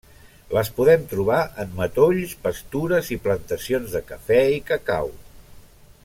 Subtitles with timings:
[0.57, 5.13] Les podem trobar en matolls, pastures i plantacions de cafè i cacau.